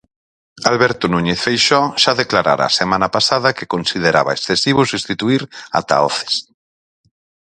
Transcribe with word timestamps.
Alberto 0.71 1.05
Núñez 1.13 1.39
Feixóo 1.45 1.87
xa 2.03 2.13
declarara 2.21 2.63
a 2.67 2.75
semana 2.81 3.07
pasada 3.15 3.55
que 3.57 3.71
consideraba 3.73 4.35
excesivo 4.37 4.81
substituír 4.91 5.41
a 5.77 5.79
Tahoces. 5.89 6.33